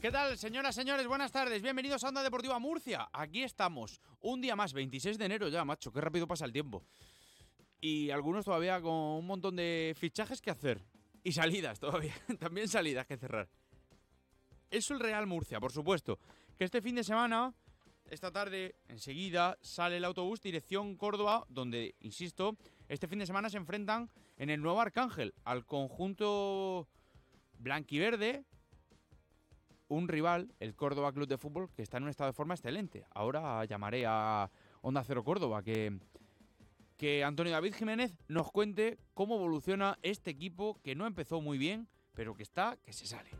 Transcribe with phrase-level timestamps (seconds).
[0.00, 1.06] ¿Qué tal, señoras, señores?
[1.06, 1.60] Buenas tardes.
[1.60, 3.10] Bienvenidos a Onda Deportiva Murcia.
[3.12, 4.00] Aquí estamos.
[4.22, 5.92] Un día más, 26 de enero ya, macho.
[5.92, 6.86] Qué rápido pasa el tiempo.
[7.82, 10.80] Y algunos todavía con un montón de fichajes que hacer.
[11.22, 12.14] Y salidas todavía.
[12.38, 13.50] También salidas que cerrar.
[14.70, 16.18] Es el Real Murcia, por supuesto.
[16.56, 17.52] Que este fin de semana,
[18.08, 22.56] esta tarde, enseguida, sale el autobús dirección Córdoba, donde, insisto,
[22.88, 26.88] este fin de semana se enfrentan en el nuevo Arcángel al conjunto
[27.58, 28.46] blanquiverde
[29.90, 33.04] un rival, el Córdoba Club de Fútbol, que está en un estado de forma excelente.
[33.10, 34.48] Ahora llamaré a
[34.82, 35.98] Onda Cero Córdoba, que,
[36.96, 41.88] que Antonio David Jiménez nos cuente cómo evoluciona este equipo que no empezó muy bien,
[42.14, 43.30] pero que está, que se sale.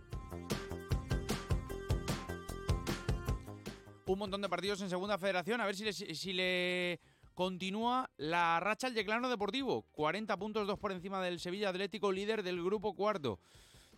[4.06, 7.00] Un montón de partidos en Segunda Federación, a ver si le, si le
[7.34, 9.82] continúa la racha al Yeclano Deportivo.
[9.92, 13.38] 40 puntos, dos por encima del Sevilla Atlético, líder del grupo cuarto.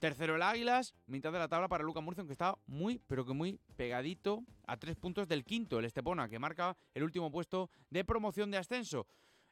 [0.03, 3.35] Tercero el Águilas, mitad de la tabla para Luca Murcia, que está muy, pero que
[3.35, 8.05] muy pegadito a tres puntos del quinto, el Estepona, que marca el último puesto de
[8.05, 9.07] promoción de ascenso.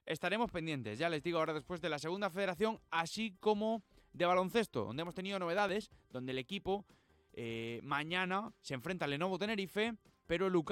[0.05, 4.87] Estaremos pendientes, ya les digo ahora después de la segunda federación, así como de baloncesto,
[4.87, 6.85] donde hemos tenido novedades, donde el equipo
[7.33, 9.95] eh, mañana se enfrenta al Lenovo Tenerife,
[10.27, 10.65] pero el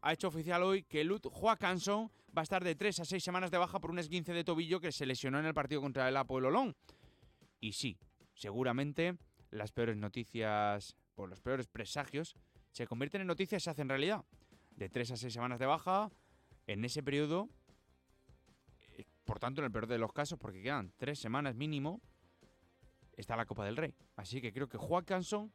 [0.00, 3.50] ha hecho oficial hoy que Lut Joacanson va a estar de tres a seis semanas
[3.50, 6.16] de baja por un esguince de tobillo que se lesionó en el partido contra el
[6.16, 6.76] Apoel Olón.
[7.60, 7.98] Y sí,
[8.38, 9.18] seguramente
[9.50, 12.36] las peores noticias, por los peores presagios,
[12.70, 14.24] se convierten en noticias y se hacen realidad.
[14.70, 16.10] De 3 a 6 semanas de baja,
[16.66, 17.48] en ese periodo,
[18.96, 22.00] eh, por tanto, en el peor de los casos, porque quedan 3 semanas mínimo,
[23.16, 23.94] está la Copa del Rey.
[24.14, 25.52] Así que creo que Juan Canson,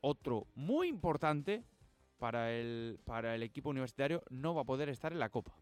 [0.00, 1.64] otro muy importante
[2.18, 5.54] para el, para el equipo universitario, no va a poder estar en la Copa.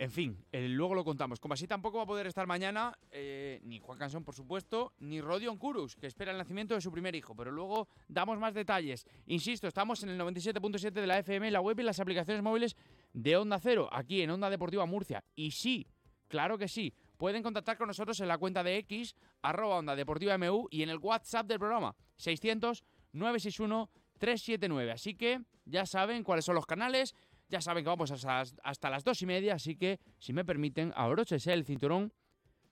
[0.00, 1.40] En fin, eh, luego lo contamos.
[1.40, 5.20] Como así tampoco va a poder estar mañana eh, ni Juan Cansón, por supuesto, ni
[5.20, 7.34] Rodion Kurus, que espera el nacimiento de su primer hijo.
[7.34, 9.04] Pero luego damos más detalles.
[9.26, 12.76] Insisto, estamos en el 97.7 de la FM, la web y las aplicaciones móviles
[13.12, 15.24] de Onda Cero, aquí en Onda Deportiva Murcia.
[15.34, 15.88] Y sí,
[16.28, 20.38] claro que sí, pueden contactar con nosotros en la cuenta de X, arroba Onda Deportiva
[20.38, 24.92] MU y en el WhatsApp del programa, 600 961 379.
[24.92, 27.14] Así que ya saben cuáles son los canales
[27.48, 31.52] ya saben que vamos hasta, las dos y media, así que si me permiten, abróchese
[31.52, 32.12] el cinturón.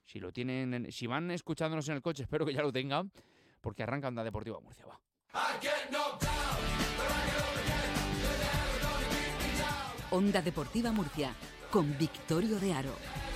[0.05, 3.11] Si lo tienen, si van escuchándonos en el coche, espero que ya lo tengan,
[3.61, 4.85] porque arranca Onda Deportiva Murcia.
[4.85, 4.99] Va.
[10.11, 11.33] Onda Deportiva Murcia,
[11.69, 13.26] con Victorio de Aro.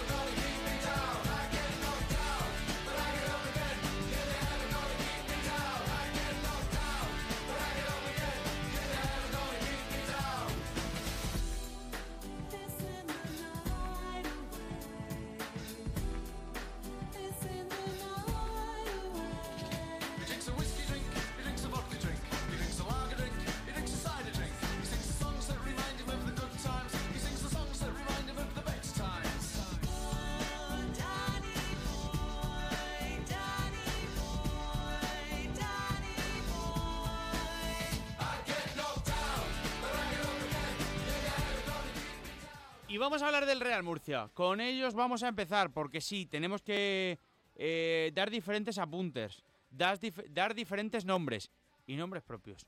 [43.01, 44.29] Vamos a hablar del Real Murcia.
[44.34, 47.17] Con ellos vamos a empezar, porque sí, tenemos que
[47.56, 51.50] eh, dar diferentes apuntes, dar, diferentes nombres
[51.88, 52.67] y nombres propios.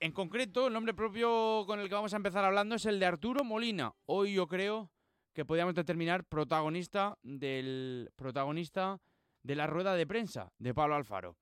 [0.00, 3.06] En concreto, el nombre propio con el que vamos a empezar hablando es el de
[3.06, 3.92] Arturo Molina.
[4.06, 4.90] Hoy yo creo
[5.34, 8.98] que podríamos determinar protagonista del protagonista
[9.42, 11.36] de la rueda de prensa de Pablo Alfaro.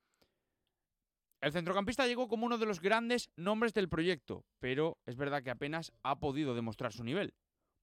[1.44, 5.50] El centrocampista llegó como uno de los grandes nombres del proyecto, pero es verdad que
[5.50, 7.34] apenas ha podido demostrar su nivel,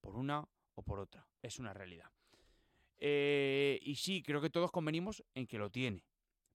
[0.02, 1.28] por una o por otra.
[1.44, 2.10] Es una realidad.
[2.98, 6.08] Eh, y sí, creo que todos convenimos en que lo tiene,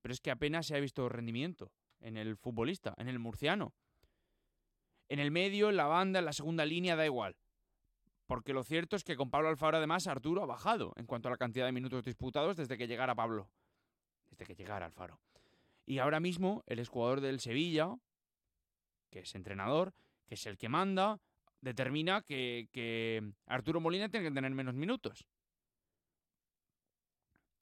[0.03, 1.70] pero es que apenas se ha visto rendimiento
[2.00, 3.73] en el futbolista, en el murciano.
[5.08, 7.37] En el medio, en la banda, en la segunda línea, da igual.
[8.26, 11.31] Porque lo cierto es que con Pablo Alfaro, además, Arturo ha bajado en cuanto a
[11.31, 13.49] la cantidad de minutos disputados desde que llegara Pablo.
[14.29, 15.20] Desde que llegara Alfaro.
[15.86, 17.94] Y ahora mismo el exjugador del Sevilla,
[19.08, 19.94] que es entrenador,
[20.26, 21.20] que es el que manda,
[21.60, 25.26] determina que, Arturo Molina tiene que tener menos minutos.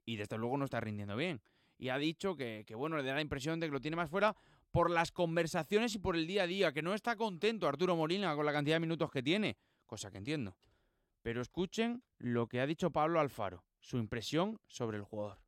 [0.06, 1.42] Y desde luego no está rindiendo bien.
[1.78, 4.10] Y ha dicho que, que, bueno, le da la impresión de que lo tiene más
[4.10, 4.34] fuera
[4.70, 8.34] por las conversaciones y por el día a día, que no está contento Arturo Molina
[8.34, 9.56] con la cantidad de minutos que tiene,
[9.86, 10.56] cosa que entiendo.
[11.22, 15.44] Pero escuchen lo que ha dicho Pablo Alfaro, su impresión sobre el jugador.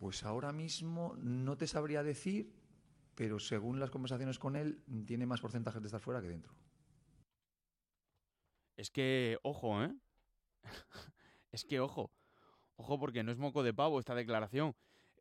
[0.00, 2.54] Pues ahora mismo no te sabría decir,
[3.14, 6.54] pero según las conversaciones con él, tiene más porcentajes de estar fuera que dentro.
[8.78, 9.94] Es que, ojo, ¿eh?
[11.52, 12.10] es que, ojo.
[12.76, 14.74] Ojo, porque no es moco de pavo esta declaración.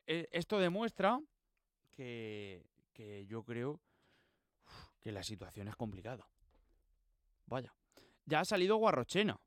[0.07, 1.19] E, esto demuestra
[1.91, 3.81] que, que yo creo
[5.01, 6.25] que la situación es complicada.
[7.47, 7.75] Vaya.
[8.23, 9.41] Ya ha salido Guarrochena.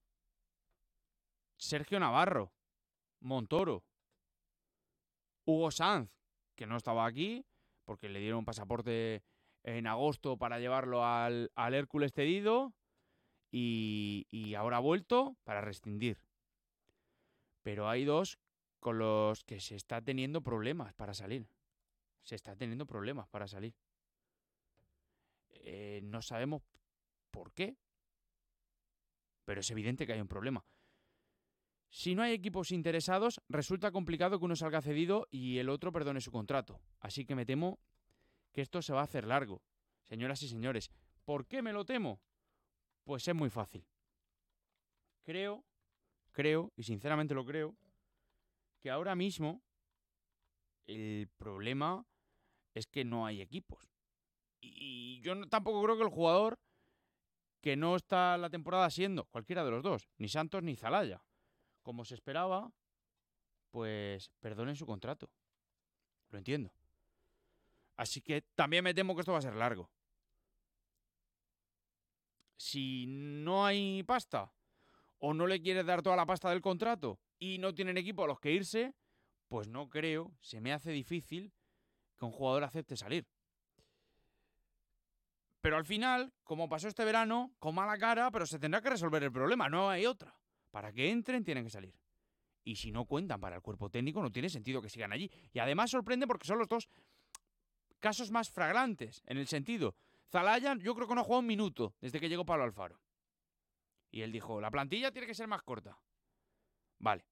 [1.56, 2.52] Sergio Navarro.
[3.20, 3.82] Montoro.
[5.44, 6.10] Hugo Sanz,
[6.56, 7.44] que no estaba aquí,
[7.84, 9.22] porque le dieron pasaporte
[9.64, 12.74] en agosto para llevarlo al, al Hércules cedido.
[13.50, 16.18] Y, y ahora ha vuelto para rescindir.
[17.62, 18.38] Pero hay dos
[18.80, 21.46] con los que se está teniendo problemas para salir.
[22.22, 23.74] Se está teniendo problemas para salir.
[25.50, 26.62] Eh, no sabemos
[27.30, 27.76] por qué,
[29.44, 30.64] pero es evidente que hay un problema.
[31.92, 36.22] Si no hay equipos interesados, resulta complicado que uno salga cedido y el otro perdone
[36.22, 36.80] su contrato.
[37.00, 37.78] Así que me temo
[38.50, 39.62] que esto se va a hacer largo.
[40.04, 40.90] Señoras y señores,
[41.26, 42.18] ¿por qué me lo temo?
[43.04, 43.86] Pues es muy fácil.
[45.22, 45.66] Creo,
[46.32, 47.76] creo, y sinceramente lo creo,
[48.80, 49.62] que ahora mismo
[50.86, 52.06] el problema
[52.72, 53.92] es que no hay equipos.
[54.62, 56.58] Y yo tampoco creo que el jugador
[57.60, 61.22] que no está la temporada siendo cualquiera de los dos, ni Santos ni Zalaya,
[61.82, 62.72] como se esperaba,
[63.70, 65.30] pues perdonen su contrato.
[66.30, 66.72] Lo entiendo.
[67.96, 69.90] Así que también me temo que esto va a ser largo.
[72.56, 74.52] Si no hay pasta
[75.18, 78.26] o no le quieres dar toda la pasta del contrato y no tienen equipo a
[78.26, 78.94] los que irse,
[79.48, 81.52] pues no creo, se me hace difícil
[82.16, 83.28] que un jugador acepte salir.
[85.60, 89.22] Pero al final, como pasó este verano, con mala cara, pero se tendrá que resolver
[89.22, 90.41] el problema, no hay otra.
[90.72, 91.94] Para que entren tienen que salir.
[92.64, 95.30] Y si no cuentan para el cuerpo técnico, no tiene sentido que sigan allí.
[95.52, 96.88] Y además sorprende porque son los dos
[98.00, 99.94] casos más fragrantes, en el sentido.
[100.30, 103.00] Zalaya yo creo que no ha jugado un minuto desde que llegó Pablo Alfaro.
[104.10, 105.98] Y él dijo, la plantilla tiene que ser más corta.
[106.98, 107.26] Vale.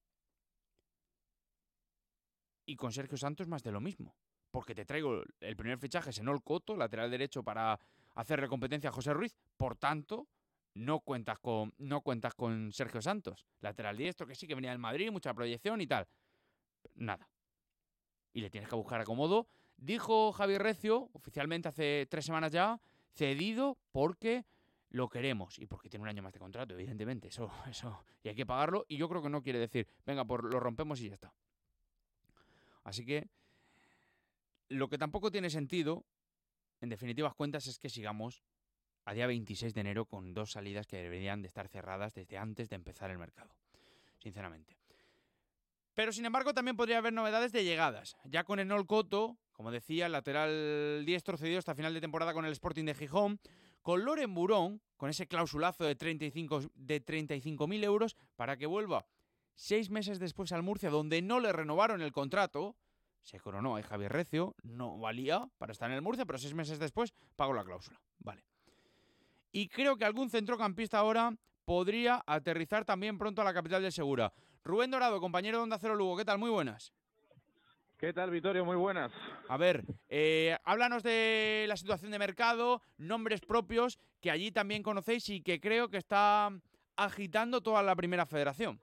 [2.67, 4.15] Y con Sergio Santos más de lo mismo.
[4.51, 7.79] Porque te traigo el primer fichaje, Senol Coto, lateral derecho para
[8.15, 9.37] hacerle competencia a José Ruiz.
[9.57, 10.29] Por tanto,
[10.75, 14.78] no cuentas con, no cuentas con Sergio Santos, lateral diestro, que sí que venía del
[14.78, 16.06] Madrid, mucha proyección y tal.
[16.94, 17.28] Nada.
[18.32, 19.49] Y le tienes que buscar acomodo.
[19.76, 22.81] Dijo Javier Recio, oficialmente hace tres semanas ya,
[23.14, 24.44] cedido porque
[24.90, 27.28] lo queremos y porque tiene un año más de contrato, evidentemente.
[27.28, 28.05] Eso, eso.
[28.22, 28.84] Y hay que pagarlo.
[28.88, 31.32] Y yo creo que no quiere decir, venga, por lo rompemos y ya está.
[32.84, 33.28] Así que
[34.69, 36.05] lo que tampoco tiene sentido
[36.81, 38.43] en definitivas cuentas es que sigamos
[39.11, 42.69] a día 26 de enero con dos salidas que deberían de estar cerradas desde antes
[42.69, 43.53] de empezar el mercado,
[44.21, 44.79] sinceramente.
[45.95, 48.17] Pero sin embargo también podría haber novedades de llegadas.
[48.23, 52.45] Ya con Enol Coto, como decía, el lateral diestro cedido hasta final de temporada con
[52.45, 53.41] el Sporting de Gijón,
[53.83, 59.06] con Loren Burón, con ese clausulazo de 35.000 de 35 euros, para que vuelva
[59.56, 62.77] seis meses después al Murcia, donde no le renovaron el contrato,
[63.23, 66.79] se coronó a Javier Recio, no valía para estar en el Murcia, pero seis meses
[66.79, 68.01] después pagó la cláusula.
[68.20, 68.50] Vale.
[69.53, 74.33] Y creo que algún centrocampista ahora podría aterrizar también pronto a la capital del Segura.
[74.65, 76.39] Rubén Dorado, compañero de Onda Cero Lugo, ¿qué tal?
[76.39, 76.93] Muy buenas.
[77.99, 78.65] ¿Qué tal, Vitorio?
[78.65, 79.13] Muy buenas.
[79.49, 85.29] A ver, eh, háblanos de la situación de mercado, nombres propios que allí también conocéis
[85.29, 86.51] y que creo que está
[86.97, 88.81] agitando toda la primera federación.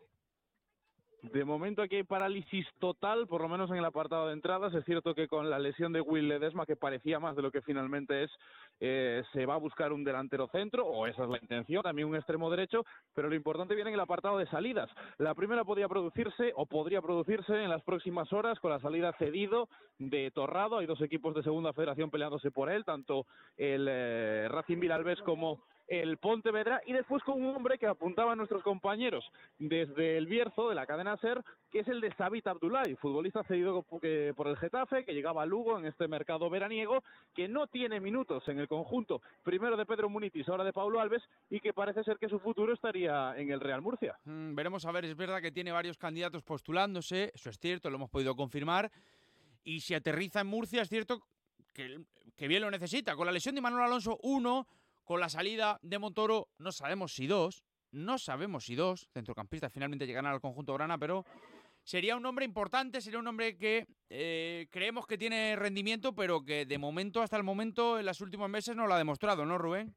[1.23, 4.73] De momento aquí hay parálisis total, por lo menos en el apartado de entradas.
[4.75, 7.61] Es cierto que con la lesión de Will Ledesma, que parecía más de lo que
[7.63, 8.31] finalmente es,
[8.79, 12.15] eh, se va a buscar un delantero centro, o esa es la intención, también un
[12.15, 14.89] extremo derecho, pero lo importante viene en el apartado de salidas.
[15.17, 19.69] La primera podría producirse, o podría producirse en las próximas horas, con la salida cedido
[19.97, 20.77] de Torrado.
[20.77, 23.25] Hay dos equipos de segunda federación peleándose por él, tanto
[23.57, 28.61] el eh, Racing Vilalbés como el Pontevedra y después con un hombre que apuntaban nuestros
[28.61, 29.23] compañeros
[29.57, 33.83] desde el Bierzo de la cadena SER, que es el de Sabit Abdullahi, futbolista cedido
[33.83, 37.03] por el Getafe, que llegaba a Lugo en este mercado veraniego,
[37.33, 41.23] que no tiene minutos en el conjunto, primero de Pedro Munitis, ahora de Pablo Alves,
[41.49, 44.17] y que parece ser que su futuro estaría en el Real Murcia.
[44.25, 47.95] Mm, veremos a ver, es verdad que tiene varios candidatos postulándose, eso es cierto, lo
[47.95, 48.91] hemos podido confirmar,
[49.63, 51.21] y si aterriza en Murcia es cierto
[51.73, 52.01] que,
[52.35, 53.15] que bien lo necesita.
[53.15, 54.67] Con la lesión de Manuel Alonso, uno,
[55.07, 60.05] con la salida de Montoro, no sabemos si dos, no sabemos si dos centrocampistas finalmente
[60.05, 61.23] llegarán al conjunto grana, pero
[61.85, 66.65] sería un nombre importante, sería un nombre que eh, creemos que tiene rendimiento, pero que
[66.65, 69.95] de momento, hasta el momento, en los últimos meses no lo ha demostrado, ¿no, Rubén?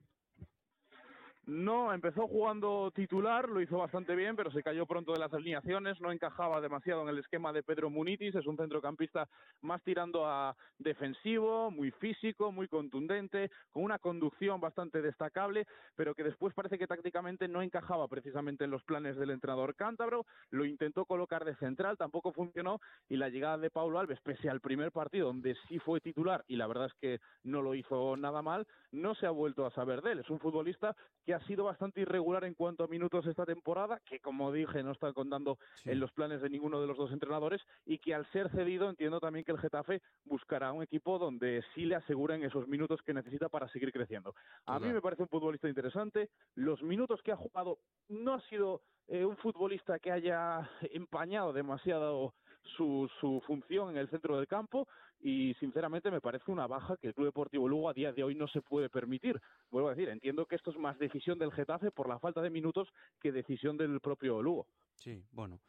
[1.47, 5.99] No, empezó jugando titular, lo hizo bastante bien, pero se cayó pronto de las alineaciones,
[6.01, 9.27] no encajaba demasiado en el esquema de Pedro Munitis, es un centrocampista
[9.63, 15.67] más tirando a defensivo, muy físico, muy contundente, con una conducción bastante destacable,
[15.97, 20.27] pero que después parece que tácticamente no encajaba precisamente en los planes del entrenador cántabro,
[20.51, 24.61] lo intentó colocar de central, tampoco funcionó, y la llegada de Paulo Alves, pese al
[24.61, 28.43] primer partido donde sí fue titular, y la verdad es que no lo hizo nada
[28.43, 30.95] mal, no se ha vuelto a saber de él, es un futbolista
[31.25, 34.93] que ha sido bastante irregular en cuanto a minutos esta temporada, que como dije no
[34.93, 38.51] está contando en los planes de ninguno de los dos entrenadores y que al ser
[38.51, 43.01] cedido entiendo también que el Getafe buscará un equipo donde sí le aseguren esos minutos
[43.03, 44.35] que necesita para seguir creciendo.
[44.67, 48.83] A mí me parece un futbolista interesante, los minutos que ha jugado no ha sido
[49.09, 52.35] eh, un futbolista que haya empañado demasiado
[52.77, 54.87] su, su función en el centro del campo
[55.23, 58.35] y sinceramente me parece una baja que el Club Deportivo Lugo a día de hoy
[58.35, 59.41] no se puede permitir.
[59.71, 62.51] Vuelvo a decir, entiendo que esto es más decisión del Getafe por la falta de
[62.51, 62.89] minutos
[63.21, 64.67] que decisión del propio Lugo.
[64.95, 65.61] Sí, bueno.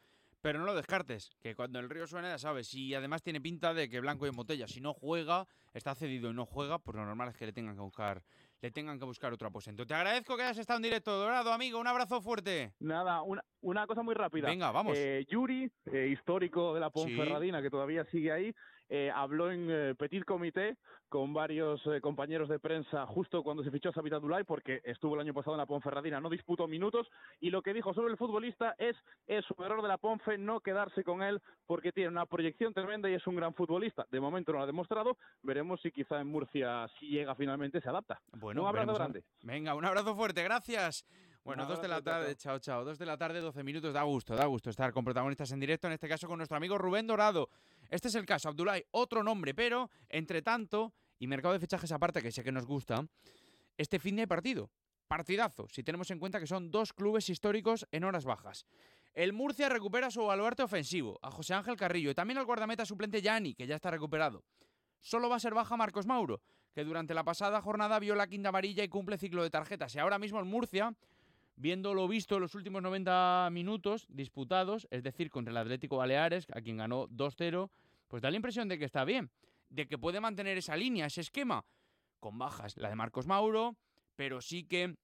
[0.42, 3.72] Pero no lo descartes, que cuando el río suena ya sabes, y además tiene pinta
[3.72, 6.96] de que blanco y en botella, si no juega, está cedido y no juega, pues
[6.96, 8.24] lo normal es que le tengan que buscar,
[8.60, 9.86] le tengan que buscar otro aposento.
[9.86, 12.72] Te agradezco que hayas estado en directo, Dorado, amigo, un abrazo fuerte.
[12.80, 14.48] Nada, una, una cosa muy rápida.
[14.48, 14.96] Venga, vamos.
[14.98, 18.52] Eh, Yuri, eh, histórico de la Ponferradina, que todavía sigue ahí,
[18.88, 20.76] eh, habló en eh, Petit Comité
[21.08, 25.14] con varios eh, compañeros de prensa justo cuando se fichó a Sabita Dulay, porque estuvo
[25.14, 27.06] el año pasado en la Ponferradina, no disputó minutos,
[27.40, 28.96] y lo que dijo sobre el futbolista es,
[29.26, 33.10] es su error de la Ponfe no quedarse con él, porque tiene una proyección tremenda
[33.10, 34.06] y es un gran futbolista.
[34.10, 37.88] De momento no lo ha demostrado, veremos si quizá en Murcia, si llega finalmente, se
[37.88, 38.20] adapta.
[38.32, 39.24] Bueno, un abrazo veremos a- grande.
[39.42, 41.04] Venga, un abrazo fuerte, gracias.
[41.44, 42.84] Bueno, Un dos de la tarde, chao, chao.
[42.84, 43.92] Dos de la tarde, 12 minutos.
[43.92, 46.78] Da gusto, da gusto estar con protagonistas en directo, en este caso con nuestro amigo
[46.78, 47.48] Rubén Dorado.
[47.92, 52.22] Este es el caso, Abdulay, otro nombre, pero entre tanto, y mercado de fichajes aparte,
[52.22, 53.06] que sé que nos gusta,
[53.76, 54.70] este fin de partido.
[55.08, 58.64] Partidazo, si tenemos en cuenta que son dos clubes históricos en horas bajas.
[59.12, 63.20] El Murcia recupera su baluarte ofensivo, a José Ángel Carrillo, y también al guardameta suplente
[63.20, 64.42] Yani, que ya está recuperado.
[65.02, 66.40] Solo va a ser baja Marcos Mauro,
[66.72, 69.94] que durante la pasada jornada vio la quinta amarilla y cumple ciclo de tarjetas.
[69.94, 70.94] Y ahora mismo el Murcia,
[71.62, 76.48] viendo lo visto en los últimos 90 minutos disputados, es decir, contra el Atlético Baleares,
[76.52, 77.70] a quien ganó 2-0,
[78.08, 79.30] pues da la impresión de que está bien,
[79.68, 81.64] de que puede mantener esa línea, ese esquema,
[82.18, 83.76] con bajas, la de Marcos Mauro,
[84.16, 84.96] pero sí que,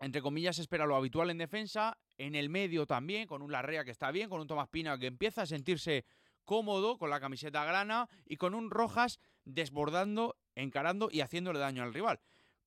[0.00, 3.92] entre comillas, espera lo habitual en defensa, en el medio también, con un Larrea que
[3.92, 6.04] está bien, con un Tomás Pina que empieza a sentirse
[6.44, 11.94] cómodo con la camiseta grana y con un Rojas desbordando, encarando y haciéndole daño al
[11.94, 12.18] rival.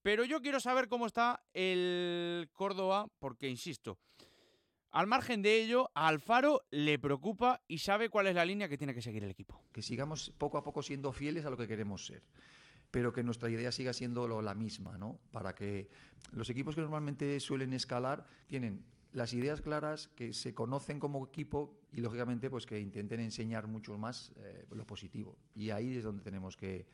[0.02, 3.98] Pero yo quiero saber cómo está el Córdoba, porque insisto,
[4.90, 8.78] al margen de ello, a Alfaro le preocupa y sabe cuál es la línea que
[8.78, 9.62] tiene que seguir el equipo.
[9.72, 12.22] que sigamos poco a poco siendo fieles a lo que queremos ser,
[12.90, 15.20] pero que nuestra idea siga siendo la misma, ¿no?
[15.30, 15.90] Para que
[16.32, 21.80] los equipos que normalmente suelen escalar tienen las ideas claras, que se conocen como equipo
[21.92, 25.36] y lógicamente pues que intenten enseñar mucho más eh, lo positivo.
[25.54, 26.86] Y ahí es donde tenemos que,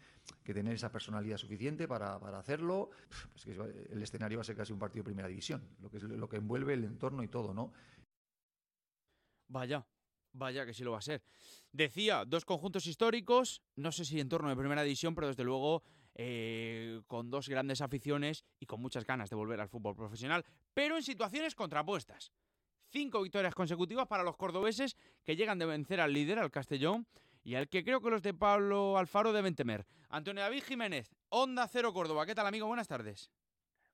[0.43, 2.91] tener esa personalidad suficiente para, hacerlo.
[3.33, 6.03] Pues el escenario va a ser casi un partido de primera división, lo que es
[6.03, 7.73] lo que envuelve el entorno y todo, ¿no?
[9.49, 9.87] Vaya,
[10.33, 11.23] vaya que sí lo va a ser.
[11.73, 15.83] Decía, dos conjuntos históricos, no sé si en torno de primera división, pero desde luego
[16.15, 20.45] eh, con dos grandes aficiones y con muchas ganas de volver al fútbol profesional,
[20.77, 22.31] pero en situaciones contrapuestas.
[22.91, 27.07] Cinco victorias consecutivas para los cordobeses que llegan de vencer al líder, al Castellón,
[27.43, 29.87] y al que creo que los de Pablo Alfaro deben temer.
[30.11, 32.27] Antonio David Jiménez, Onda Cero Córdoba.
[32.27, 32.67] ¿Qué tal, amigo?
[32.67, 33.31] Buenas tardes.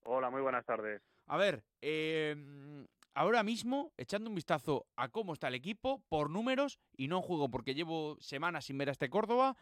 [0.02, 1.00] Hola, muy buenas tardes.
[1.26, 2.34] A ver, eh,
[3.14, 7.48] ahora mismo, echando un vistazo a cómo está el equipo, por números, y no juego
[7.48, 9.56] porque llevo semanas sin ver a este Córdoba,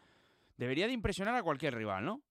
[0.57, 2.23] debería de impresionar a cualquier rival, ¿no?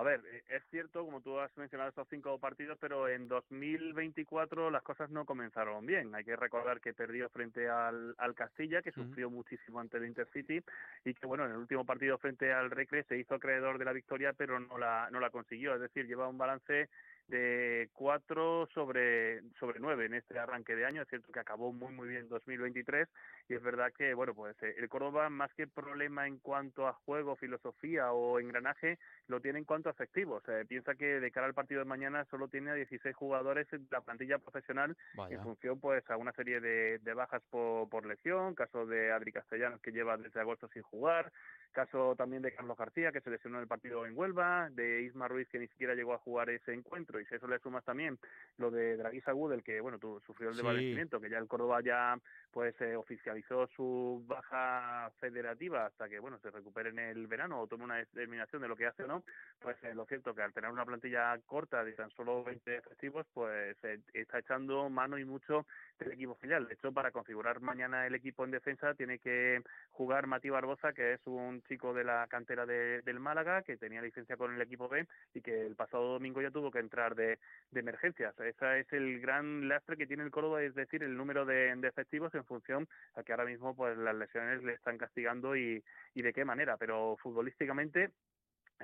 [0.00, 4.70] A ver, eh, es cierto, como tú has mencionado estos cinco partidos, pero en 2024
[4.70, 6.14] las cosas no comenzaron bien.
[6.14, 10.62] Hay que recordar que perdió frente al, al Castilla, que sufrió muchísimo ante el Intercity,
[11.04, 13.92] y que, bueno, en el último partido frente al Recre se hizo acreedor de la
[13.92, 15.74] victoria, pero no la, no la consiguió.
[15.74, 16.88] Es decir, lleva un balance
[17.28, 21.02] de 4 sobre, sobre 9 en este arranque de año.
[21.02, 23.06] Es cierto que acabó muy, muy bien 2023
[23.50, 26.92] y es verdad que, bueno, pues eh, el Córdoba, más que problema en cuanto a
[26.92, 30.44] juego, filosofía o engranaje, lo tiene en cuanto a efectivos.
[30.48, 33.88] Eh, piensa que de cara al partido de mañana solo tiene a 16 jugadores en
[33.90, 34.96] la plantilla profesional
[35.28, 39.32] en función pues a una serie de, de bajas por, por lesión, caso de Adri
[39.32, 41.32] Castellanos que lleva desde agosto sin jugar,
[41.72, 45.26] caso también de Carlos García que se lesionó en el partido en Huelva, de Isma
[45.26, 47.18] Ruiz que ni siquiera llegó a jugar ese encuentro.
[47.18, 48.16] Y si eso le sumas también
[48.58, 51.80] lo de Draghi Sagud, el que, bueno, tú, sufrió el desvanecimiento, que ya el Córdoba
[51.82, 52.16] ya
[52.52, 53.39] pues eh, oficializó
[53.76, 58.62] su baja federativa hasta que, bueno, se recupere en el verano o tome una determinación
[58.62, 59.24] de lo que hace o no,
[59.60, 63.26] pues eh, lo cierto que al tener una plantilla corta de tan solo 20 efectivos,
[63.32, 65.66] pues eh, está echando mano y mucho
[65.98, 66.66] del equipo filial.
[66.66, 71.14] De hecho, para configurar mañana el equipo en defensa tiene que jugar Mati Barbosa, que
[71.14, 75.06] es un chico de la cantera del Málaga, que tenía licencia con el equipo B
[75.34, 77.38] y que el pasado domingo ya tuvo que entrar de,
[77.70, 78.38] de emergencias.
[78.40, 81.88] Ese es el gran lastre que tiene el Córdoba, es decir, el número de, de
[81.88, 85.82] efectivos en función a que ahora mismo pues las lesiones le están castigando y,
[86.14, 86.76] y de qué manera.
[86.76, 88.12] Pero futbolísticamente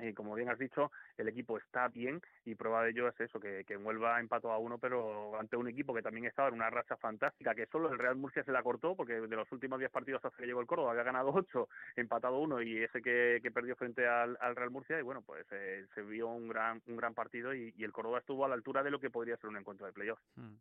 [0.01, 3.39] y como bien has dicho, el equipo está bien y prueba de ello es eso,
[3.39, 6.69] que, que Huelva empató a uno, pero ante un equipo que también estaba en una
[6.69, 9.91] racha fantástica, que solo el Real Murcia se la cortó, porque de los últimos 10
[9.91, 13.75] partidos hasta que llegó el Córdoba había ganado 8, empatado uno y ese que, perdió
[13.75, 17.15] frente al, al, Real Murcia y bueno, pues eh, se vio un gran, un gran
[17.15, 19.57] partido y, y, el Córdoba estuvo a la altura de lo que podría ser un
[19.57, 20.19] encuentro de playoff.
[20.35, 20.57] Hmm.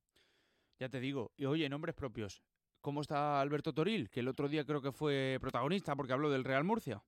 [0.79, 2.43] Ya te digo, y oye, nombres propios,
[2.87, 4.09] ¿cómo está Alberto Toril?
[4.09, 7.03] Que el otro día creo que fue protagonista porque habló del Real Murcia.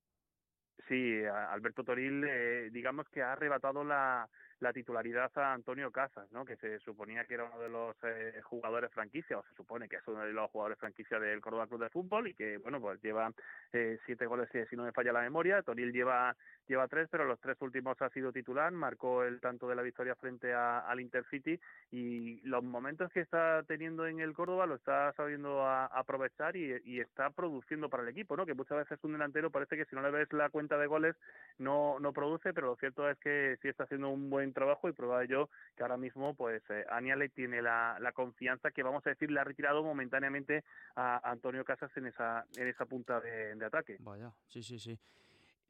[0.88, 4.28] Sí, Alberto Toril, eh, digamos que ha arrebatado la,
[4.61, 6.45] la titularidad a Antonio Casas, ¿no?
[6.45, 9.97] que se suponía que era uno de los eh, jugadores franquicia, o se supone que
[9.97, 13.00] es uno de los jugadores franquicia del Córdoba Club de Fútbol y que, bueno, pues
[13.03, 13.33] lleva
[13.73, 15.62] eh, siete goles, si no me falla la memoria.
[15.62, 16.35] Toril lleva
[16.69, 20.15] lleva tres, pero los tres últimos ha sido titular, marcó el tanto de la victoria
[20.15, 21.59] frente a, al Intercity
[21.91, 26.75] y los momentos que está teniendo en el Córdoba lo está sabiendo a, aprovechar y,
[26.85, 28.45] y, está produciendo para el equipo, ¿no?
[28.45, 31.17] Que muchas veces un delantero parece que si no le ves la cuenta de goles
[31.59, 34.93] no, no produce, pero lo cierto es que sí está haciendo un buen trabajo y
[34.93, 39.07] prueba de ello que ahora mismo pues eh, Aniale tiene la, la confianza que vamos
[39.07, 40.64] a decir le ha retirado momentáneamente
[40.97, 43.97] a Antonio Casas en esa, en esa punta de, de ataque.
[44.00, 44.99] Vaya, sí, sí, sí.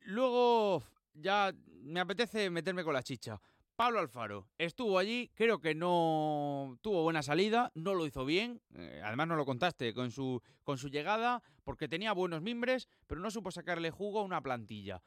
[0.03, 0.83] Luego
[1.15, 3.41] ya me apetece meterme con la chicha.
[3.77, 9.01] Pablo Alfaro estuvo allí, creo que no tuvo buena salida, no lo hizo bien, eh,
[9.05, 13.31] además no lo contaste con su, con su llegada, porque tenía buenos mimbres, pero no
[13.31, 15.01] supo sacarle jugo a una plantilla.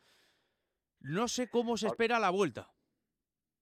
[1.02, 2.72] No sé cómo se espera la vuelta.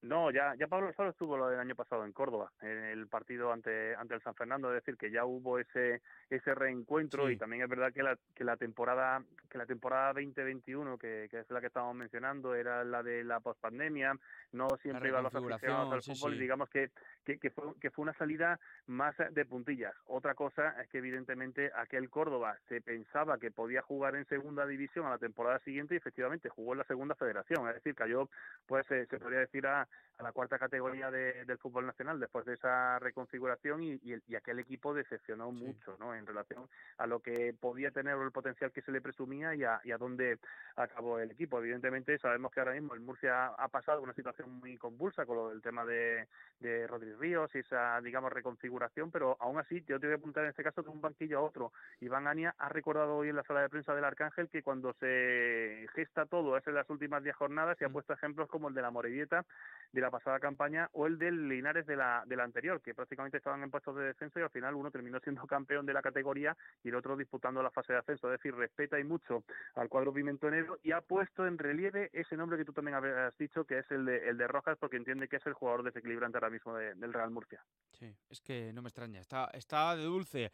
[0.01, 3.95] No, ya, ya Pablo Alfaro estuvo del año pasado en Córdoba, en el partido ante,
[3.95, 7.33] ante el San Fernando, es decir, que ya hubo ese, ese reencuentro sí.
[7.33, 11.39] y también es verdad que la, que la temporada que la temporada 2021, que, que
[11.39, 14.15] es la que estábamos mencionando, era la de la pospandemia,
[14.51, 16.91] no siempre iban los aficionados al fútbol sí, y digamos que,
[17.25, 19.95] que, que, fue, que fue una salida más de puntillas.
[20.05, 25.07] Otra cosa es que evidentemente aquel Córdoba se pensaba que podía jugar en segunda división
[25.07, 28.29] a la temporada siguiente y efectivamente jugó en la segunda federación, es decir, cayó,
[28.67, 29.88] pues eh, se podría decir a,
[30.19, 34.35] a la cuarta categoría de, del fútbol nacional después de esa reconfiguración y, y, y
[34.35, 35.63] aquel equipo decepcionó sí.
[35.63, 36.13] mucho ¿no?
[36.13, 39.63] en relación a lo que podía tener o el potencial que se le presumía y
[39.63, 40.37] a, y a dónde
[40.75, 41.59] acabó el equipo.
[41.59, 45.49] Evidentemente sabemos que ahora mismo el Murcia ha pasado una situación muy convulsa con lo
[45.49, 46.27] del tema de,
[46.59, 50.43] de Rodríguez Ríos y esa, digamos, reconfiguración, pero aún así yo te voy a apuntar
[50.43, 51.71] en este caso de un banquillo a otro.
[52.01, 55.87] Iván Ania ha recordado hoy en la sala de prensa del Arcángel que cuando se
[55.95, 58.81] gesta todo es en las últimas 10 jornadas y ha puesto ejemplos como el de
[58.81, 59.45] la Morevieta
[59.91, 63.37] de la pasada campaña o el del Linares de la, de la anterior, que prácticamente
[63.37, 66.55] estaban en puestos de descenso y al final uno terminó siendo campeón de la categoría
[66.83, 68.31] y el otro disputando la fase de ascenso.
[68.31, 69.43] Es decir, respeta y mucho
[69.75, 73.65] al cuadro pimentonero y ha puesto en relieve ese nombre que tú también habías dicho,
[73.65, 76.49] que es el de, el de Rojas, porque entiende que es el jugador desequilibrante ahora
[76.49, 77.63] mismo de, del Real Murcia.
[77.91, 79.19] Sí, es que no me extraña.
[79.19, 80.51] Está, está de dulce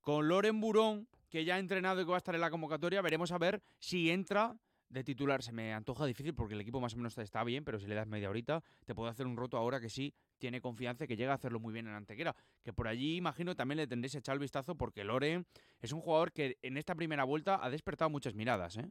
[0.00, 3.00] con Loren Burón, que ya ha entrenado y que va a estar en la convocatoria.
[3.00, 4.54] Veremos a ver si entra
[4.92, 7.78] de titular se me antoja difícil porque el equipo más o menos está bien, pero
[7.78, 11.04] si le das media horita, te puede hacer un roto ahora que sí tiene confianza
[11.04, 12.34] y que llega a hacerlo muy bien en Antequera.
[12.62, 15.44] Que por allí, imagino, también le tendréis echar el vistazo porque Lore
[15.80, 18.90] es un jugador que en esta primera vuelta ha despertado muchas miradas, ¿eh?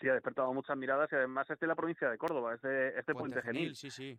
[0.00, 2.88] Sí, ha despertado muchas miradas y además es de la provincia de Córdoba, es de,
[2.88, 3.76] es de Puente, Puente Genil.
[3.76, 4.18] Sí, sí.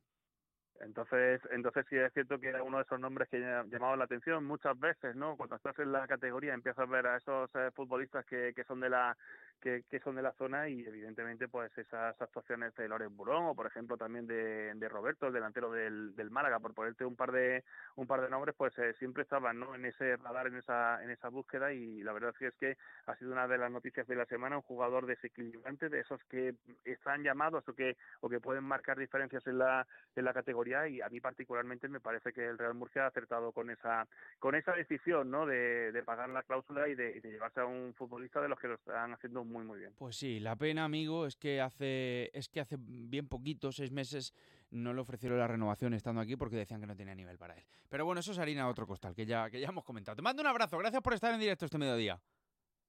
[0.80, 4.44] Entonces, entonces sí es cierto que era uno de esos nombres que llamaban la atención
[4.46, 5.38] muchas veces, ¿no?
[5.38, 8.80] Cuando estás en la categoría empiezas a ver a esos eh, futbolistas que, que son
[8.80, 9.16] de la
[9.62, 13.56] que, que, son de la zona y evidentemente pues esas actuaciones de Loren Burón o
[13.56, 17.32] por ejemplo también de, de Roberto, el delantero del, del, Málaga, por ponerte un par
[17.32, 17.64] de
[17.96, 19.76] un par de nombres, pues eh, siempre estaban ¿no?
[19.76, 23.32] en ese radar, en esa, en esa búsqueda y la verdad es que ha sido
[23.32, 27.68] una de las noticias de la semana, un jugador desequilibrante, de esos que están llamados
[27.68, 31.20] o que, o que pueden marcar diferencias en la, en la categoría y a mí
[31.20, 34.08] particularmente me parece que el Real Murcia ha acertado con esa,
[34.40, 35.46] con esa decisión ¿no?
[35.46, 38.68] de, de pagar la cláusula y de, de llevarse a un futbolista de los que
[38.68, 39.94] lo están haciendo muy muy bien.
[39.98, 44.34] Pues sí, la pena, amigo, es que hace es que hace bien poquito, seis meses,
[44.72, 47.64] no le ofrecieron la renovación estando aquí porque decían que no tenía nivel para él.
[47.90, 50.16] Pero bueno, eso es harina de otro costal, que ya, que ya hemos comentado.
[50.16, 52.20] Te mando un abrazo, gracias por estar en directo este mediodía.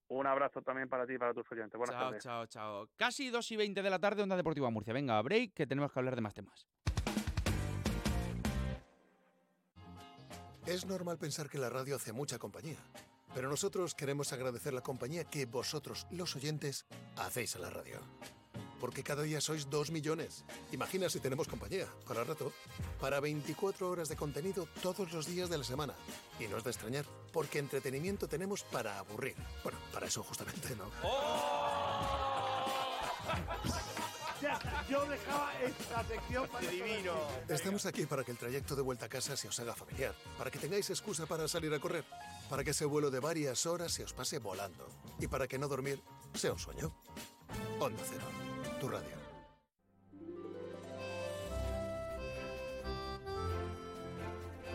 [0.09, 1.77] Un abrazo también para ti y para tus oyentes.
[1.79, 2.23] Buenas chao, tardes.
[2.23, 4.93] Chao, chao, Casi 2 y 20 de la tarde, Onda Deportiva Murcia.
[4.93, 6.67] Venga, break, que tenemos que hablar de más temas.
[10.67, 12.79] Es normal pensar que la radio hace mucha compañía,
[13.35, 18.01] pero nosotros queremos agradecer la compañía que vosotros, los oyentes, hacéis a la radio.
[18.81, 20.45] Porque cada día sois dos millones.
[20.73, 22.53] Imagina si tenemos compañía, para rato,
[23.01, 25.95] para 24 horas de contenido todos los días de la semana.
[26.41, 29.37] Y no es de extrañar, porque entretenimiento tenemos para aburrir.
[29.63, 30.91] Bueno, para eso justamente, ¿no?
[34.89, 37.13] Yo dejaba esta sección para divino.
[37.49, 40.51] Estamos aquí para que el trayecto de vuelta a casa se os haga familiar, para
[40.51, 42.05] que tengáis excusa para salir a correr,
[42.49, 44.87] para que ese vuelo de varias horas se os pase volando
[45.19, 46.01] y para que no dormir
[46.35, 46.95] sea un sueño.
[47.81, 48.25] Onda Cero,
[48.81, 49.23] tu radio.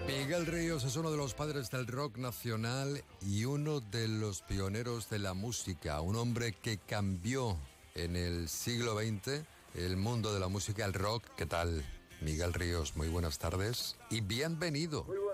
[0.08, 5.10] Miguel Ríos es uno de los padres del rock nacional y uno de los pioneros
[5.10, 7.58] de la música, un hombre que cambió
[7.94, 9.44] en el siglo XX
[9.78, 11.24] el mundo de la música, el rock.
[11.36, 11.86] ¿Qué tal?
[12.22, 15.04] Miguel Ríos, muy buenas tardes y bienvenido.
[15.04, 15.27] Muy.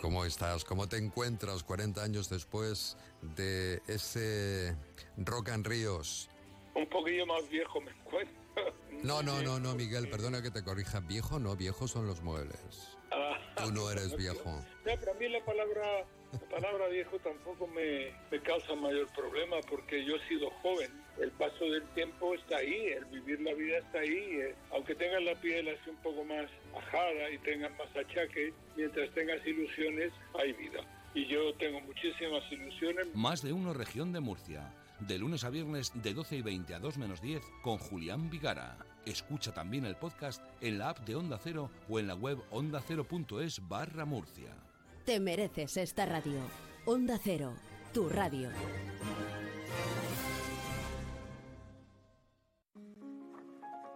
[0.00, 0.64] ¿Cómo estás?
[0.64, 2.96] ¿Cómo te encuentras 40 años después
[3.36, 4.76] de ese
[5.16, 6.28] Rock and Ríos?
[6.74, 8.34] Un poquillo más viejo me encuentro.
[9.02, 11.00] No, no, no, no, Miguel, perdona que te corrija.
[11.00, 12.96] Viejo no, viejos son los muebles.
[13.68, 14.50] Tú no eres viejo.
[14.84, 19.56] No, pero a mí la palabra, la palabra viejo tampoco me, me causa mayor problema
[19.68, 20.90] porque yo he sido joven.
[21.20, 24.36] El paso del tiempo está ahí, el vivir la vida está ahí.
[24.40, 24.54] eh.
[24.72, 29.44] Aunque tengas la piel así un poco más ajada y tengas más achaques, mientras tengas
[29.46, 30.80] ilusiones, hay vida.
[31.14, 33.06] Y yo tengo muchísimas ilusiones.
[33.14, 34.72] Más de uno región de Murcia.
[35.00, 38.76] De lunes a viernes de 12 y 20 a 2 menos 10 con Julián Vigara.
[39.06, 43.66] Escucha también el podcast en la app de Onda Cero o en la web ondacero.es
[43.68, 44.52] barra Murcia.
[45.04, 46.40] Te mereces esta radio.
[46.86, 47.54] Onda Cero,
[47.94, 48.50] tu radio.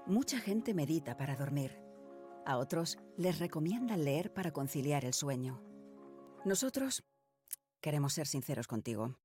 [0.06, 1.76] Mucha gente medita para dormir.
[2.46, 5.60] A otros les recomiendan leer para conciliar el sueño.
[6.44, 7.02] Nosotros
[7.80, 9.16] queremos ser sinceros contigo.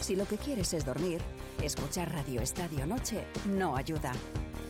[0.00, 1.20] Si lo que quieres es dormir,
[1.62, 4.12] escuchar Radio Estadio Noche no ayuda.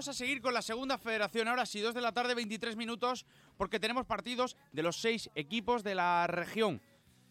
[0.00, 1.46] Vamos a seguir con la segunda federación.
[1.46, 3.26] Ahora sí, 2 de la tarde, 23 minutos,
[3.58, 6.80] porque tenemos partidos de los seis equipos de la región.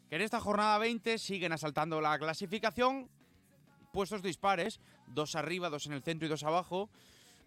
[0.07, 3.09] Que en esta jornada 20 siguen asaltando la clasificación.
[3.91, 6.91] Puestos dispares, dos arriba, dos en el centro y dos abajo.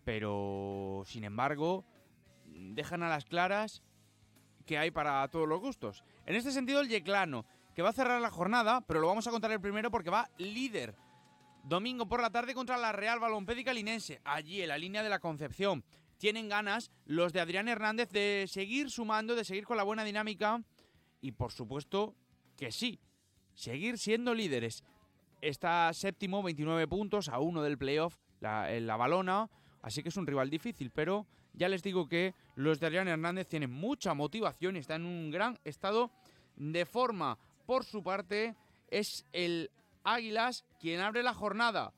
[0.02, 1.84] Pero, sin embargo,
[2.46, 3.80] dejan a las claras
[4.66, 6.02] que hay para todos los gustos.
[6.26, 9.30] En este sentido, el Yeclano, que va a cerrar la jornada, pero lo vamos a
[9.30, 10.96] contar el primero porque va líder.
[11.64, 15.20] Domingo por la tarde contra la Real Balompédica Linense, allí en la línea de la
[15.20, 15.84] Concepción.
[16.18, 20.62] Tienen ganas los de Adrián Hernández de seguir sumando, de seguir con la buena dinámica
[21.20, 22.14] y por supuesto
[22.56, 23.00] que sí,
[23.54, 24.82] seguir siendo líderes.
[25.40, 29.48] Está séptimo, 29 puntos, a uno del playoff, la, en la balona,
[29.82, 33.46] así que es un rival difícil, pero ya les digo que los de Adrián Hernández
[33.46, 36.10] tienen mucha motivación y están en un gran estado
[36.56, 37.38] de forma.
[37.66, 38.56] Por su parte,
[38.88, 39.70] es el
[40.04, 41.92] Águilas quien abre la jornada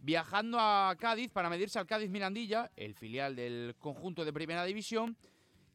[0.00, 5.16] viajando a Cádiz para medirse al Cádiz Mirandilla, el filial del conjunto de Primera División,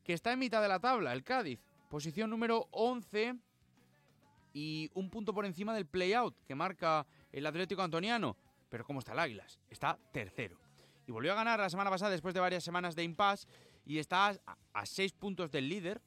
[0.04, 3.36] que está en mitad de la tabla, el Cádiz, posición número 11
[4.54, 8.38] y un punto por encima del play-out que marca el Atlético Antoniano.
[8.70, 9.60] Pero ¿cómo está el Águilas?
[9.70, 10.58] Está tercero.
[11.06, 13.48] Y volvió a ganar la semana pasada después de varias semanas de impasse
[13.86, 14.36] y está
[14.74, 16.02] a, seis puntos del líder,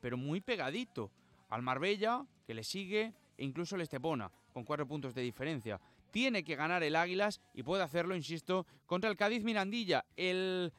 [0.00, 1.10] pero muy pegadito
[1.48, 5.80] al Marbella, que le sigue, e incluso el Estepona, con cuatro puntos de diferencia.
[6.10, 10.04] Tiene que ganar el Águilas y puede hacerlo, insisto, contra el Cádiz Mirandilla.
[10.16, 10.72] El,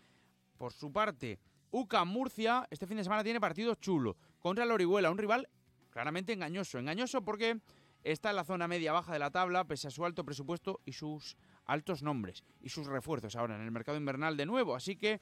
[0.58, 1.40] por su parte,
[1.72, 5.50] UCA Murcia, este fin de semana tiene partido chulo contra el Orihuela, un rival
[5.90, 6.78] claramente engañoso.
[6.78, 7.60] Engañoso porque
[8.04, 11.38] está en la zona media-baja de la tabla, pese a su alto presupuesto y sus
[11.66, 14.76] altos nombres y sus refuerzos ahora en el mercado invernal de nuevo.
[14.76, 15.22] Así que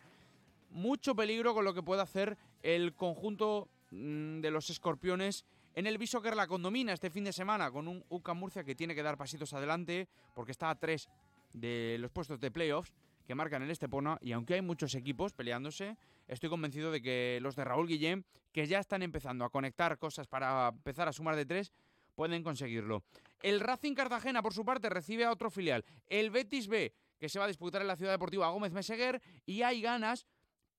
[0.70, 5.98] mucho peligro con lo que puede hacer el conjunto mm, de los escorpiones en el
[5.98, 9.18] que la condomina este fin de semana con un UCA Murcia que tiene que dar
[9.18, 11.08] pasitos adelante porque está a tres
[11.54, 12.94] de los puestos de playoffs
[13.26, 17.56] que marcan el Estepona y aunque hay muchos equipos peleándose, estoy convencido de que los
[17.56, 21.46] de Raúl Guillén, que ya están empezando a conectar cosas para empezar a sumar de
[21.46, 21.72] tres,
[22.16, 23.04] pueden conseguirlo.
[23.42, 27.40] El Racing Cartagena, por su parte, recibe a otro filial, el Betis B, que se
[27.40, 30.26] va a disputar en la Ciudad Deportiva Gómez Meseguer y hay ganas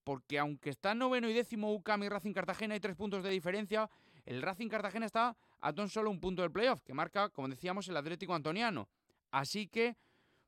[0.03, 3.89] porque aunque está noveno y décimo UCAM y Racing Cartagena hay tres puntos de diferencia,
[4.25, 7.87] el Racing Cartagena está a tan solo un punto del playoff, que marca, como decíamos,
[7.87, 8.89] el Atlético Antoniano.
[9.31, 9.95] Así que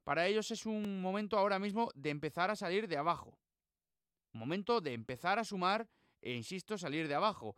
[0.04, 3.38] para ellos es un momento ahora mismo de empezar a salir de abajo.
[4.34, 5.88] Momento de empezar a sumar
[6.22, 7.56] e, insisto, salir de abajo.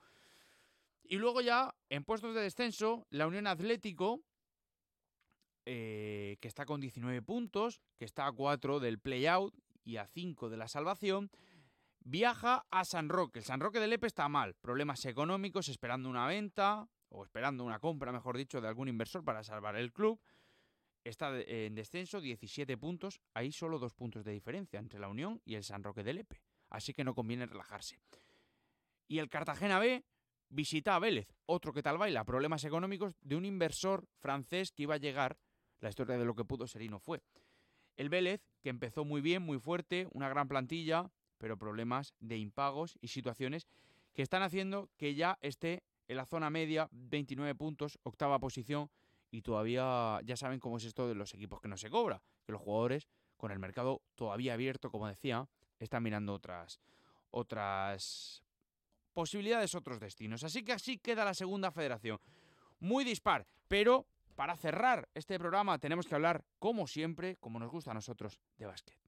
[1.03, 4.21] Y luego ya, en puestos de descenso, la Unión Atlético,
[5.65, 9.53] eh, que está con 19 puntos, que está a 4 del play-out
[9.83, 11.31] y a 5 de la salvación,
[12.07, 13.39] viaja a San Roque.
[13.39, 17.79] El San Roque de Lepe está mal, problemas económicos, esperando una venta o esperando una
[17.79, 20.19] compra, mejor dicho, de algún inversor para salvar el club.
[21.03, 25.55] Está en descenso, 17 puntos, hay solo dos puntos de diferencia entre la Unión y
[25.55, 27.99] el San Roque de Lepe, así que no conviene relajarse.
[29.07, 30.05] Y el Cartagena B
[30.49, 34.95] visita a Vélez, otro que tal baila, problemas económicos de un inversor francés que iba
[34.95, 35.37] a llegar,
[35.79, 37.21] la historia de lo que pudo ser y no fue.
[37.97, 42.97] El Vélez, que empezó muy bien, muy fuerte, una gran plantilla, pero problemas de impagos
[43.01, 43.67] y situaciones
[44.13, 48.89] que están haciendo que ya esté en la zona media, 29 puntos, octava posición,
[49.29, 52.51] y todavía ya saben cómo es esto de los equipos que no se cobra, que
[52.51, 55.47] los jugadores, con el mercado todavía abierto, como decía,
[55.79, 56.79] están mirando otras,
[57.31, 58.43] otras
[59.13, 60.43] posibilidades, otros destinos.
[60.43, 62.19] Así que así queda la segunda federación.
[62.79, 67.91] Muy dispar, pero para cerrar este programa tenemos que hablar, como siempre, como nos gusta
[67.91, 69.06] a nosotros, de básquet.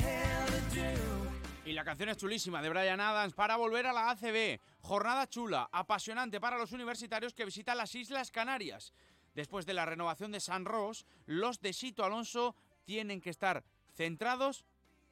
[0.00, 1.30] Hell to do.
[1.64, 4.60] Y la canción es chulísima de Brian Adams para volver a la ACB.
[4.80, 8.92] Jornada chula, apasionante para los universitarios que visitan las Islas Canarias.
[9.34, 13.62] Después de la renovación de San Ross, los de Sito Alonso tienen que estar
[13.94, 14.64] centrados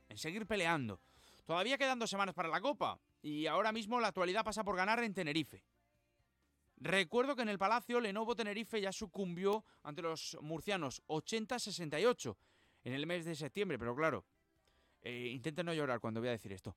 [0.09, 1.01] en seguir peleando.
[1.47, 5.03] Todavía quedan dos semanas para la Copa y ahora mismo la actualidad pasa por ganar
[5.03, 5.63] en Tenerife.
[6.81, 12.37] Recuerdo que en el Palacio Lenovo Tenerife ya sucumbió ante los murcianos 80-68
[12.85, 14.25] en el mes de septiembre, pero claro,
[15.03, 16.77] eh, intenten no llorar cuando voy a decir esto.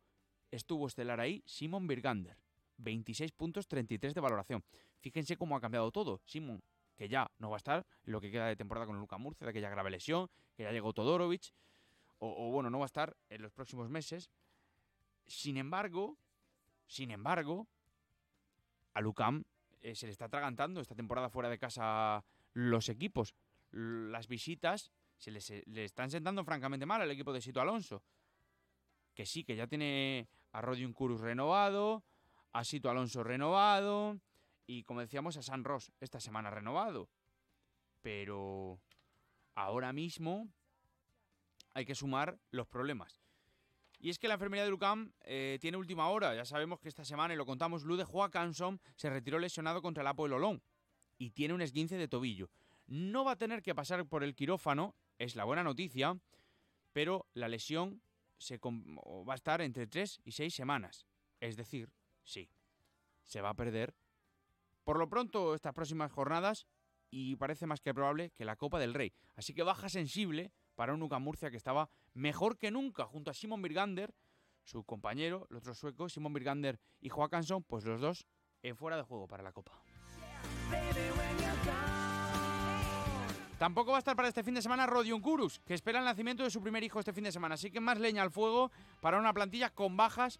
[0.49, 2.35] Estuvo estelar ahí Simon Birgander.
[2.77, 4.63] 26 puntos, 33 de valoración.
[5.01, 6.19] Fíjense cómo ha cambiado todo.
[6.25, 6.63] Simon,
[6.95, 9.45] que ya no va a estar en lo que queda de temporada con Luca Murcia,
[9.45, 11.53] de aquella grave lesión, que ya llegó Todorovic,
[12.17, 14.31] o, o bueno, no va a estar en los próximos meses.
[15.27, 16.17] Sin embargo,
[16.87, 17.67] sin embargo,
[18.95, 19.43] a Lucam
[19.81, 23.35] eh, se le está atragantando esta temporada fuera de casa los equipos.
[23.71, 28.03] Las visitas se eh, le están sentando francamente mal al equipo de Sito Alonso.
[29.13, 32.03] Que sí, que ya tiene a Rodion Curus renovado,
[32.53, 34.19] a Sito Alonso renovado
[34.67, 37.09] y como decíamos a San Ross esta semana renovado.
[38.01, 38.79] Pero
[39.55, 40.49] ahora mismo
[41.73, 43.20] hay que sumar los problemas.
[44.01, 46.33] Y es que la enfermería de Lucam eh, tiene última hora.
[46.33, 50.07] Ya sabemos que esta semana, y lo contamos, Lude Joakanson se retiró lesionado contra el
[50.07, 50.63] Apoel Olón
[51.19, 52.49] y tiene un esguince de tobillo.
[52.87, 56.19] No va a tener que pasar por el quirófano, es la buena noticia,
[56.93, 58.01] pero la lesión
[58.39, 61.05] se va a estar entre 3 y 6 semanas.
[61.39, 61.91] Es decir,
[62.23, 62.49] sí,
[63.23, 63.93] se va a perder
[64.83, 66.65] por lo pronto estas próximas jornadas
[67.11, 69.13] y parece más que probable que la Copa del Rey.
[69.35, 73.35] Así que baja sensible para un UCAM Murcia que estaba mejor que nunca junto a
[73.35, 74.15] Simon Birgander,
[74.63, 78.25] su compañero, el otro sueco, Simon Birgander y Joakanson, pues los dos
[78.63, 79.79] en fuera de juego para la Copa.
[83.59, 86.41] Tampoco va a estar para este fin de semana Rodion Kurus, que espera el nacimiento
[86.41, 87.53] de su primer hijo este fin de semana.
[87.53, 90.39] Así que más leña al fuego para una plantilla con bajas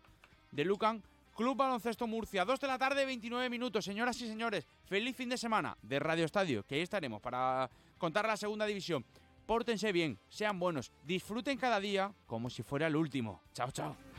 [0.50, 1.04] de Lucan
[1.36, 2.46] Club Baloncesto Murcia.
[2.46, 3.86] 2 de la tarde, 29 minutos.
[3.86, 8.26] Señoras y señores, feliz fin de semana de Radio Estadio, que ahí estaremos para contar
[8.26, 9.06] la segunda división.
[9.46, 13.42] Pórtense bien, sean buenos, disfruten cada día como si fuera el último.
[13.54, 14.11] Chao, chao.